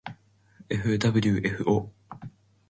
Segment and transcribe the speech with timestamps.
[0.69, 1.91] ｆｗｆ ぉ